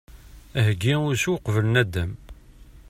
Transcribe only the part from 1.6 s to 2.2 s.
naddam.